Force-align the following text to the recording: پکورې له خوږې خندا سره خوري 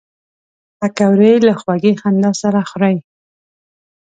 پکورې 0.79 1.33
له 1.47 1.53
خوږې 1.59 1.93
خندا 2.01 2.31
سره 2.41 2.59
خوري 2.69 2.97